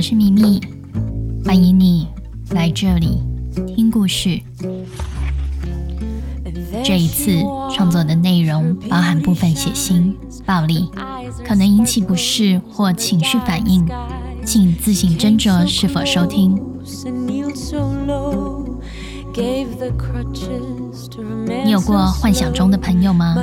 [0.00, 0.58] 我是咪咪，
[1.44, 2.08] 欢迎你
[2.52, 3.18] 来这里
[3.66, 4.40] 听故事。
[6.82, 7.38] 这一次
[7.70, 10.14] 创作的内容包含部分血腥、
[10.46, 10.88] 暴力，
[11.44, 13.86] 可能引起不适或情绪反应，
[14.42, 16.58] 请自行斟酌是否收听。
[21.62, 23.36] 你有过幻想中的朋友吗？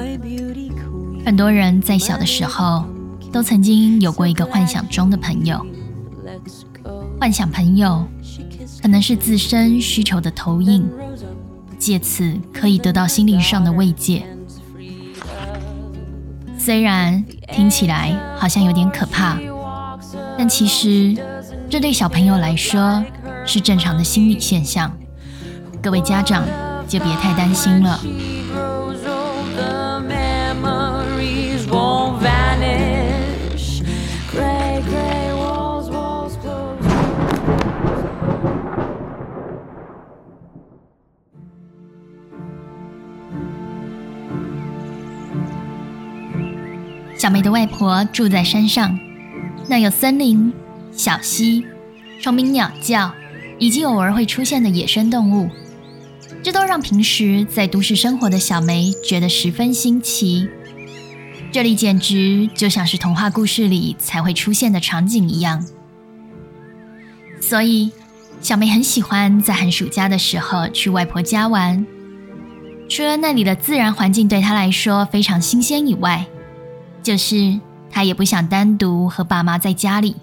[1.24, 2.84] 很多人在小的时候
[3.32, 5.64] 都曾经有过一个幻想中的朋友。
[7.20, 8.08] 幻想朋友
[8.82, 10.88] 可能是自身需求的投影，
[11.78, 14.26] 借此可以得到心灵上的慰藉。
[16.58, 17.24] 虽然
[17.54, 19.40] 听起来好像有点可怕，
[20.38, 21.16] 但其实
[21.70, 23.04] 这对小朋友来说
[23.46, 24.92] 是正常的心理现象。
[25.82, 26.44] 各位家长
[26.88, 28.00] 就别太担心了。
[47.28, 48.98] 小梅的外婆住在山上，
[49.68, 50.54] 那有森林、
[50.94, 51.66] 小溪、
[52.22, 53.12] 虫鸣鸟叫，
[53.60, 55.50] 以及偶尔会出现的野生动物，
[56.42, 60.48] 这都让平时在都市生活的小梅觉得十分新奇。
[61.52, 65.68] 这里简直就像是童话故事里才会出现的场景一样，
[67.42, 67.92] 所以
[68.40, 71.86] 小梅很喜欢在寒暑假的时候去外婆家玩。
[72.88, 76.26] 除了那里的自然环境对她来说非常新鲜以外，
[77.08, 77.58] 就是
[77.90, 80.18] 他也不想单独和爸妈在家里。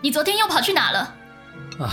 [0.00, 1.12] 你昨天又跑去哪了？
[1.80, 1.90] 啊，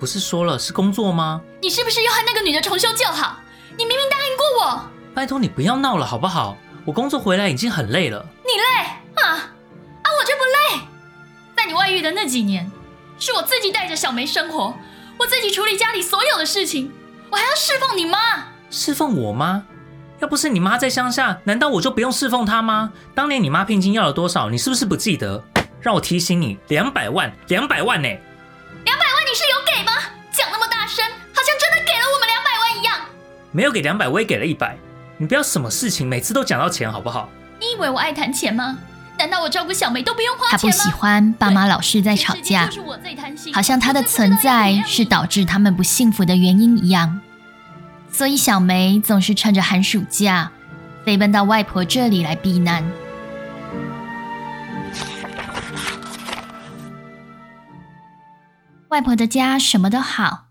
[0.00, 1.40] 不是说了是工作吗？
[1.62, 3.36] 你是不是又和那个女的重修旧好？
[3.78, 4.84] 你明明答应过我。
[5.14, 6.56] 拜托你不要闹了好不好？
[6.84, 8.26] 我工作回来已经很累了。
[8.42, 9.30] 你累啊？
[9.30, 9.46] 啊，
[10.18, 10.80] 我就不累。
[11.56, 12.68] 在你外遇的那几年，
[13.20, 14.74] 是我自己带着小梅生活，
[15.16, 16.92] 我自己处理家里所有的事情，
[17.30, 18.48] 我还要侍奉你妈。
[18.70, 19.62] 侍奉我妈？
[20.20, 22.92] 要不是你妈在乡下，难道我就不用侍奉她吗？
[23.14, 24.48] 当年你妈聘金要了多少？
[24.48, 25.42] 你是不是不记得？
[25.80, 28.08] 让我提醒你，两百万，两百万呢？
[28.08, 29.92] 两百万你是有给吗？
[30.32, 32.98] 讲那么大声，好像真的给了我们两百万一样。
[33.52, 34.76] 没有给两百，我也给了一百。
[35.18, 37.28] 你不要什么事情每次都讲到钱好不好？
[37.60, 38.78] 你以为我爱谈钱吗？
[39.18, 40.58] 难道我照顾小梅都不用花钱吗？
[40.60, 42.68] 他不喜欢爸妈老是在吵架，
[43.54, 47.20] 好像他的存在是导致他们不幸福的原因一样。
[48.16, 50.50] 所以小梅总是趁着寒暑假，
[51.04, 52.82] 飞奔到外婆这里来避难。
[58.88, 60.46] 外婆的家什么都好，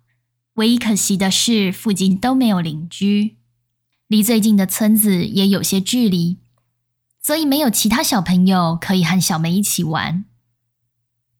[0.53, 3.37] 唯一可惜的是附近都没有邻居，
[4.07, 6.37] 离最近的村子也有些距离，
[7.19, 10.23] 所以没有其他小朋友可以和小梅一起玩。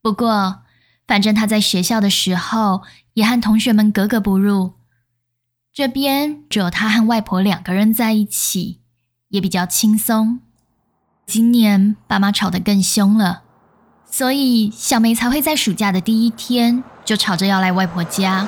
[0.01, 0.63] 不过，
[1.05, 2.81] 反正她在学校的时候
[3.13, 4.73] 也和同学们格格不入。
[5.75, 8.79] 这边只有他和外婆两个人在一起，
[9.27, 10.39] 也比较轻松。
[11.25, 13.41] 今年爸妈吵得更凶了，
[14.09, 18.47] 所以小梅才会在暑假的第一天就吵着要来外婆家。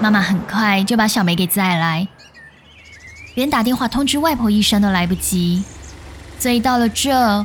[0.00, 2.08] 妈妈很快就把小梅给载来，
[3.34, 5.62] 连打电话通知外婆一声都来不及。
[6.38, 7.44] 所以到了这，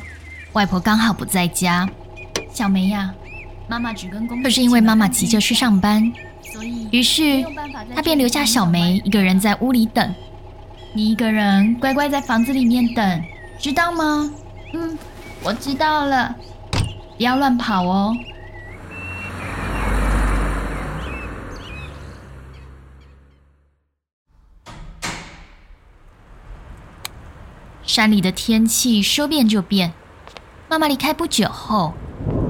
[0.54, 1.90] 外婆刚好不在家。
[2.54, 3.14] 小梅呀，
[3.68, 6.10] 妈妈只跟公，可是因为妈妈急着去上班。
[6.92, 7.46] 于是，
[7.96, 10.14] 他便留下小梅一个人在屋里等。
[10.94, 13.24] 你一个人乖乖在房子里面等，
[13.60, 14.32] 知道吗？
[14.74, 14.98] 嗯，
[15.44, 16.36] 我知道了。
[17.18, 18.16] 不要乱跑哦。
[27.84, 29.94] 山里的天气说变就变。
[30.70, 31.94] 妈妈离开不久后，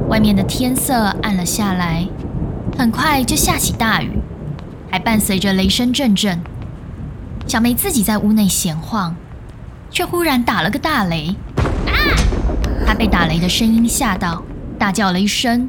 [0.09, 2.07] 外面的天色暗了下来。
[2.77, 4.11] 很快就下起大雨，
[4.91, 6.39] 还伴随着雷声阵阵。
[7.47, 9.15] 小梅自己在屋内闲晃，
[9.89, 11.35] 却忽然打了个大雷。
[11.87, 11.97] 啊！
[12.85, 14.43] 她被打雷的声音吓到，
[14.77, 15.67] 大叫了一声，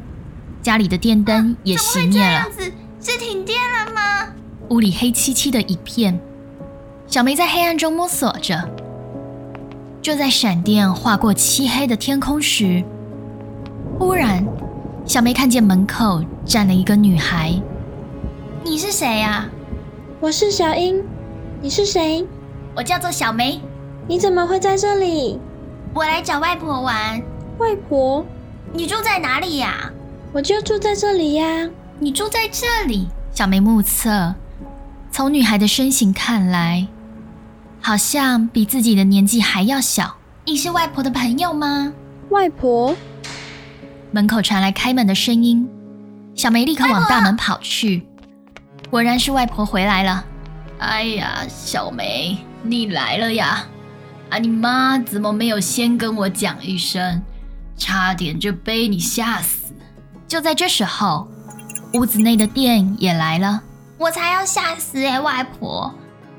[0.61, 2.41] 家里的电灯也熄灭了。
[2.41, 3.11] 啊，怎么会这样子？
[3.11, 4.31] 是停电了吗？
[4.69, 6.19] 屋里黑漆漆的一片，
[7.07, 8.69] 小梅在黑暗中摸索着。
[9.99, 12.83] 就在闪电划过漆黑的天空时，
[13.97, 14.45] 忽然。
[15.09, 17.59] 小梅看见门口站了一个女孩。
[18.63, 19.49] 你是谁呀？
[20.19, 21.03] 我是小英。
[21.63, 22.23] 你是谁？
[22.75, 23.59] 我叫做小梅。
[24.07, 25.39] 你怎么会在这里？
[25.95, 27.19] 我来找外婆玩。
[27.57, 28.23] 外婆？
[28.71, 29.91] 你住在哪里呀？
[30.31, 31.67] 我就住在这里呀。
[31.97, 33.07] 你住在这里？
[33.31, 34.35] 小梅目测，
[35.11, 36.87] 从女孩的身形看来，
[37.81, 40.17] 好像比自己的年纪还要小。
[40.45, 41.91] 你是外婆的朋友吗？
[42.29, 42.95] 外婆。
[44.11, 45.69] 门口传来开门的声音，
[46.33, 48.07] 小梅立刻往大门跑去，
[48.89, 50.25] 果然是外婆回来了。
[50.79, 53.65] 哎呀，小梅，你来了呀！
[54.31, 57.21] 啊，你妈怎么没有先跟我讲一声？
[57.77, 59.73] 差点就被你吓死。
[60.27, 61.27] 就在这时候，
[61.93, 63.61] 屋子内的电也来了。
[63.97, 65.93] 我才要吓死哎，外婆！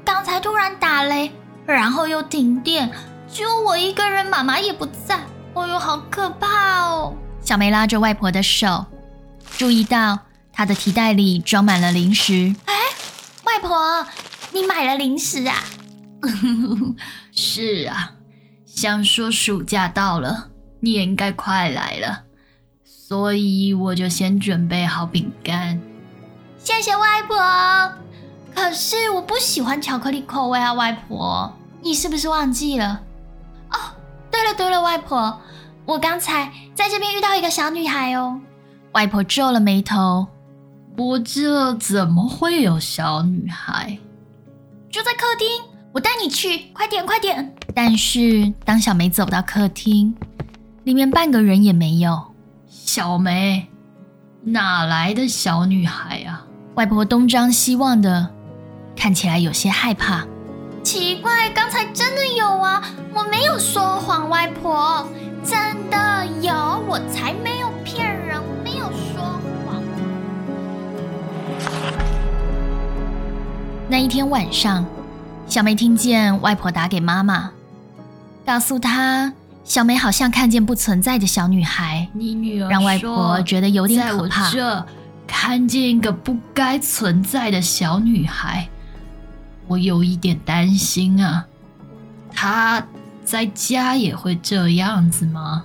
[0.05, 1.31] 刚才突然打雷，
[1.66, 2.90] 然后又停电，
[3.28, 5.16] 只有我一个人，妈妈也不在。
[5.55, 7.14] 哎呦，好可怕哦！
[7.50, 8.87] 小梅拉着外婆的手，
[9.58, 10.17] 注意到
[10.52, 12.55] 她的提袋里装满了零食。
[12.67, 12.75] 哎，
[13.43, 14.06] 外婆，
[14.52, 15.64] 你买了零食啊？
[17.35, 18.12] 是啊，
[18.64, 22.23] 想说暑假到了，你也应该快来了，
[22.85, 25.81] 所以我就先准备好饼干。
[26.56, 27.37] 谢谢外婆。
[28.55, 31.52] 可是我不喜欢巧克力口味啊，外婆，
[31.82, 33.00] 你是不是忘记了？
[33.73, 33.76] 哦，
[34.31, 35.37] 对了对了，外婆。
[35.84, 38.40] 我刚才在这边遇到一个小女孩哦，
[38.92, 40.26] 外婆皱了眉头。
[40.96, 43.96] 我这怎么会有小女孩？
[44.90, 45.48] 就在客厅，
[45.92, 47.54] 我带你去，快点快点！
[47.74, 50.14] 但是当小梅走到客厅，
[50.84, 52.20] 里面半个人也没有。
[52.68, 53.66] 小梅，
[54.42, 56.44] 哪来的小女孩啊？
[56.74, 58.28] 外婆东张西望的，
[58.94, 60.26] 看起来有些害怕。
[60.82, 62.82] 奇怪，刚才真的有啊，
[63.14, 65.08] 我没有说谎，外婆。
[65.42, 66.52] 真的有，
[66.88, 69.22] 我才没有骗人，没有说
[69.64, 69.82] 谎。
[73.88, 74.84] 那一天晚上，
[75.46, 77.50] 小梅听见外婆打给妈妈，
[78.44, 79.32] 告诉她
[79.64, 84.46] 小梅好像看见不存在的小女孩，你女儿让外婆觉得有点可怕。
[84.46, 84.87] 我这
[85.26, 88.69] 看见一个不该存在的小女孩，
[89.66, 91.46] 我有一点担心啊，
[92.34, 92.84] 她。
[93.30, 95.64] 在家也会这样子吗？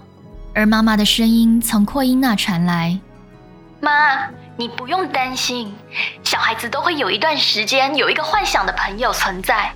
[0.54, 3.00] 而妈妈的声音从扩音那传来
[3.82, 5.74] ：“妈，你不用担心，
[6.24, 9.74] 小孩子都会有一段时间有一个幻想的朋友存在。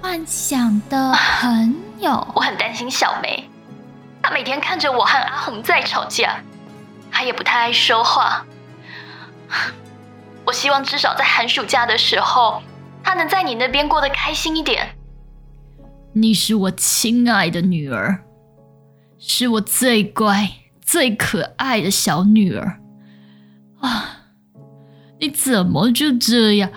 [0.00, 3.50] 幻想的朋友， 我很担心小梅，
[4.22, 6.36] 她每天看着我和阿红在吵架，
[7.10, 8.44] 她也不太爱说话。
[10.44, 12.62] 我希望至少在寒暑假的时候，
[13.02, 14.94] 她能在你那边过得开心一点。”
[16.14, 18.24] 你是我亲爱的女儿，
[19.18, 20.50] 是我最乖、
[20.84, 22.80] 最可爱的小女儿
[23.80, 24.18] 啊！
[25.18, 26.70] 你怎么就这样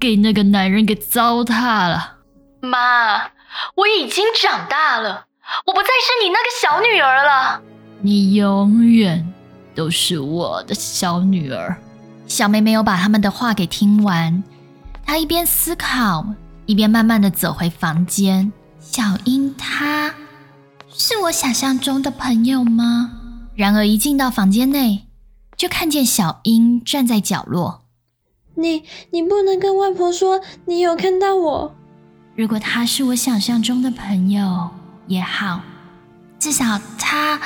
[0.00, 2.18] 给那个男人给糟蹋了？
[2.62, 3.32] 妈，
[3.74, 5.26] 我已经长大了，
[5.66, 7.60] 我不再是你那个小女儿了。
[8.00, 9.30] 你永远
[9.74, 11.76] 都是我的小女儿。
[12.26, 14.42] 小梅没有把他们的话给听完，
[15.04, 16.26] 她一边思考，
[16.64, 18.50] 一边慢慢的走回房间。
[18.90, 20.14] 小英，她
[20.88, 23.12] 是我想象中的朋友吗？
[23.54, 25.06] 然而一进到房间内，
[25.56, 27.82] 就看见小英站在角落。
[28.54, 31.76] 你，你不能跟外婆说你有看到我。
[32.34, 34.70] 如果他是我想象中的朋友
[35.06, 35.60] 也好，
[36.38, 37.38] 至少他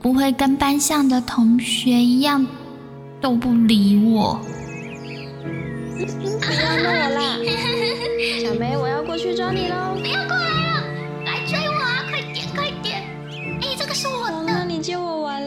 [0.00, 2.44] 不会跟班上的同学一样
[3.20, 4.40] 都不理我。
[5.98, 7.36] 不要弄我啦，
[8.42, 9.94] 小梅，我要过去抓你喽。
[10.00, 10.57] 不要过来。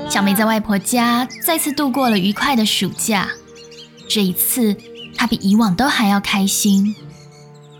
[0.09, 3.29] 小梅在外婆家再次度过了愉快的暑假。
[4.09, 4.75] 这一次，
[5.15, 6.95] 她比以往都还要开心，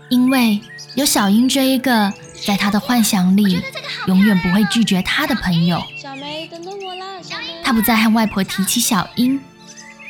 [0.08, 0.60] 因为
[0.94, 2.12] 有小英这一个
[2.46, 3.60] 在她的幻想里
[4.06, 5.82] 永远不会拒绝她的朋友。
[5.96, 7.04] 小梅，等等我啦！
[7.22, 9.38] 小梅，她不再和外婆提起小英，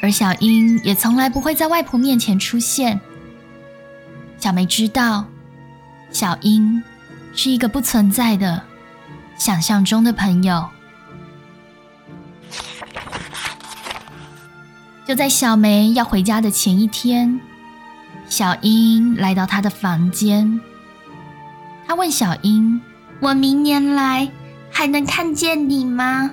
[0.00, 3.00] 而小英也从来不会在外婆面前出现。
[4.38, 5.24] 小梅知道，
[6.12, 6.82] 小英
[7.34, 8.62] 是一个不存在的
[9.36, 10.68] 想象中的朋友。
[15.06, 17.40] 就在小梅要回家的前一天，
[18.28, 20.60] 小英来到她的房间。
[21.86, 22.80] 她问小英
[23.20, 24.30] ：“我明年来
[24.70, 26.30] 还能看见你吗？”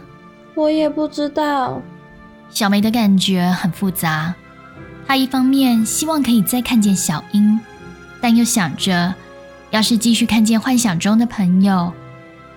[0.55, 1.81] 我也不知道。
[2.49, 4.33] 小梅的感觉很复杂。
[5.07, 7.59] 她一方面希望可以再看见小英，
[8.21, 9.13] 但又想着，
[9.71, 11.91] 要是继续看见幻想中的朋友，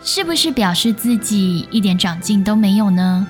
[0.03, 3.27] 是不是表示自己一点长进都没有呢？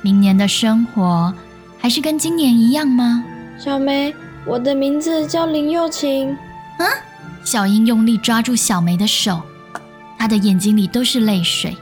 [0.00, 1.34] 明年的生活。
[1.78, 3.24] 还是跟今年一样吗？
[3.58, 4.14] 小梅，
[4.44, 6.36] 我的名字叫林又晴。
[6.78, 6.84] 啊！
[7.44, 9.40] 小英用力抓住小梅的手，
[10.18, 11.76] 她的眼睛里都是泪水。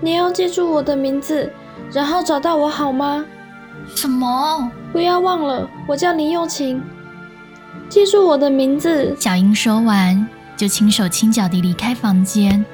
[0.00, 1.52] 你要记住我的名字，
[1.92, 3.24] 然后找到我好吗？
[3.94, 4.70] 什么？
[4.92, 6.82] 不要忘了，我叫林又晴。
[7.88, 9.16] 记住我的名字。
[9.18, 12.64] 小英说完，就轻手轻脚地离开房间。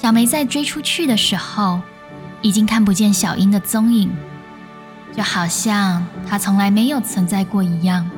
[0.00, 1.80] 小梅在追出去的时候，
[2.42, 4.10] 已经看不见小英的踪影，
[5.16, 8.10] 就好像它从来没有存在过一样。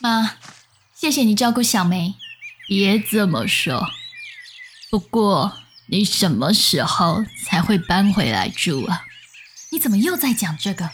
[0.00, 0.32] 妈，
[0.94, 2.21] 谢谢你照顾小梅。
[2.68, 3.88] 别这么说。
[4.90, 9.04] 不过，你什么时候才会搬回来住啊？
[9.70, 10.90] 你怎么又在讲这个？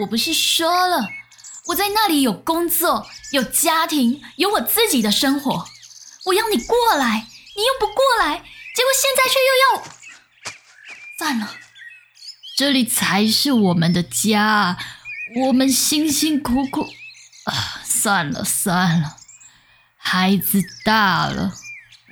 [0.00, 1.08] 我不是说了，
[1.66, 5.66] 我在那里有工作、有家庭、有我自己的生活。
[6.26, 7.26] 我要你过来，
[7.56, 9.84] 你又不过来，结果现在却又要……
[11.16, 11.54] 算了，
[12.56, 14.76] 这里才是我们的家，
[15.36, 16.88] 我们辛辛苦苦……
[17.44, 17.80] 啊。
[17.84, 19.16] 算了算了，
[20.06, 21.52] 孩子大了，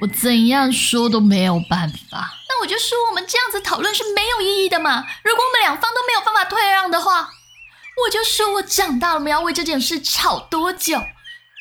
[0.01, 2.35] 我怎样说都没有办法。
[2.49, 5.07] 那我就说我们这样子讨论是没有意义的嘛。
[5.23, 7.31] 如果我们两方都没有办法退让的话，
[8.05, 10.99] 我就说我长大了，我们要为这件事吵多久？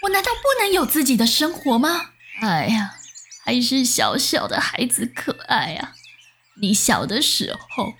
[0.04, 2.12] 我难道不能有自己的生活吗？
[2.42, 2.96] 哎呀，
[3.46, 5.92] 还是小小的孩子可爱啊！
[6.62, 7.94] 你小的时候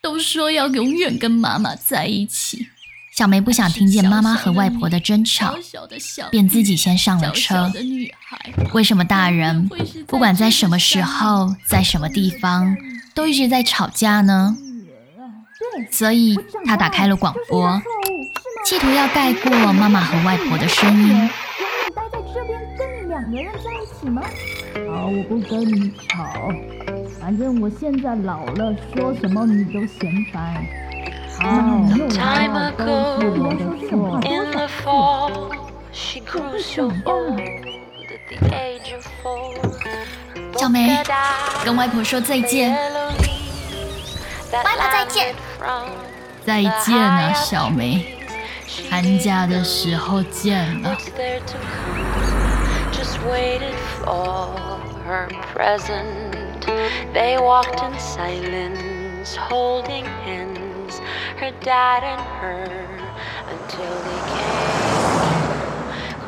[0.00, 2.68] 都说要永远跟妈妈在一起。
[3.20, 5.54] 小梅不想听见妈妈和外婆的争吵，
[6.30, 7.70] 便自己先上了车。
[8.72, 9.68] 为什么大人
[10.06, 12.74] 不管在什么时候、在什么地方，
[13.12, 14.56] 都一直在吵架呢？
[15.90, 16.34] 所以
[16.64, 17.82] 她打开了广播，
[18.64, 21.14] 企图要盖过妈妈和外婆的声音。
[21.14, 24.22] 我待在这边跟你两个人在一起吗？
[24.90, 26.48] 好，我不跟你吵，
[27.20, 30.64] 反正我现在老了，说什么你都嫌烦。
[31.42, 33.18] Long time ago,
[34.24, 35.56] in the fall,
[35.90, 39.54] she grew so old at the age of four.
[40.58, 41.02] 小梅，
[41.64, 42.72] 跟外婆说再见。
[44.52, 45.34] 外婆再见。
[46.44, 48.18] 再见啊，小梅。
[48.90, 50.94] 寒假的时候见了。
[52.92, 54.48] Just waited for
[55.08, 56.66] her present.
[57.14, 60.69] They walked in silence, holding hands.
[61.38, 62.64] Her dad and her
[63.48, 64.80] until they came.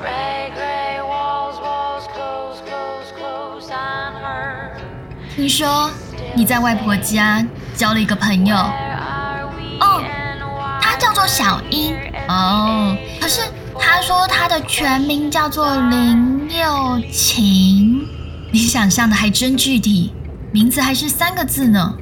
[0.00, 4.71] Gray, gray walls, walls close, close, close on her.
[5.35, 5.90] 听说
[6.35, 8.57] 你在外婆家交了一个朋友
[9.81, 10.02] 哦，
[10.81, 11.95] 他叫做小英
[12.28, 12.97] 哦。
[13.21, 13.42] 可是
[13.78, 18.07] 他说他的全名叫做林又晴，
[18.52, 20.14] 你想象的还真具体，
[20.52, 21.95] 名字还是三个字呢。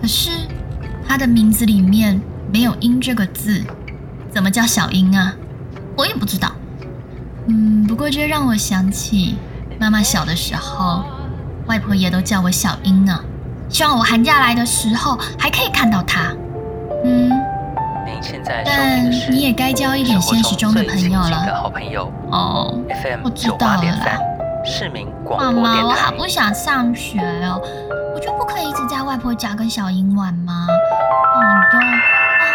[0.00, 0.30] 可是。
[1.08, 2.20] 他的名字里面
[2.52, 3.64] 没有“英”这个字，
[4.30, 5.34] 怎么叫小英啊？
[5.96, 6.52] 我也不知道。
[7.46, 9.36] 嗯，不过这让我想起
[9.80, 11.02] 妈妈小的时候，
[11.66, 13.18] 外婆也都叫我小英呢。
[13.70, 16.34] 希望我寒假来的时候还可以看到他。
[17.04, 17.32] 嗯，
[18.66, 21.72] 但你也该交一点现实中的朋友了。
[22.30, 22.78] 哦，
[23.24, 24.18] 我知道了啦。
[25.38, 27.58] 妈妈，我好不想上学哦。
[28.14, 30.66] 我就不可以一直在外婆家跟小英玩吗？
[30.68, 31.40] 好
[31.72, 31.78] 的。
[31.78, 31.90] 啊，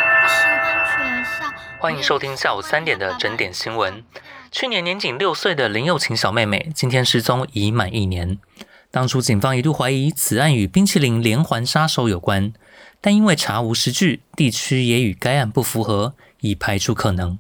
[0.06, 1.52] 我不喜欢学校。
[1.80, 4.04] 欢迎收听下午三点的整点新闻。
[4.52, 8.38] 去年年仅六岁的林又晴小妹妹，今天失踪已满一年。
[8.92, 12.54] 当初警方一度怀疑此案与冰淇淋连环杀手有关，
[13.02, 17.40] 但因为查无实据，地区也与该案不符合，已排除可能。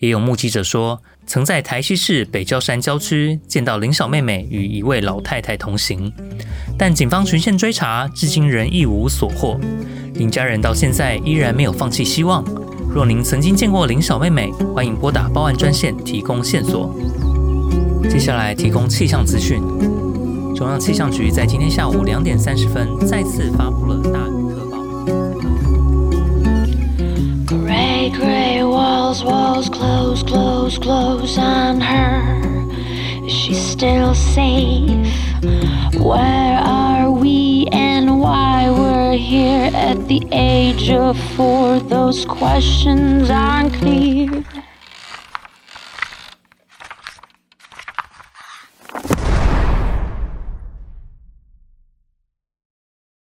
[0.00, 6.10] 也有目击者说，曾在台西市北郊山郊区见到林小妹妹与一位老太太同行，
[6.78, 9.60] 但警方循线追查，至今仍一无所获。
[10.14, 12.42] 林家人到现在依然没有放弃希望。
[12.88, 16.98] 若您曾经见过林小妹妹，欢迎拨打报案专线提供线索。
[18.08, 19.60] 接下来提供气象资讯，
[20.56, 24.18] 中央气象局在今天下午两点三十分再次发布了大
[29.60, 33.26] walls close, close, close on her.
[33.26, 35.06] Is she still safe?
[36.00, 41.78] Where are we and why we're here at the age of four?
[41.80, 44.44] Those questions aren't clear.